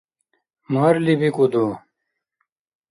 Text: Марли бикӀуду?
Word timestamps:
Марли 0.73 1.13
бикӀуду? 1.19 1.65